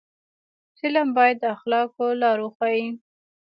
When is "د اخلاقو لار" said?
1.39-2.37